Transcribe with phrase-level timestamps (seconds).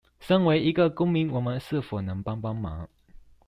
[0.19, 2.89] 身為一個公民我們是否能幫幫忙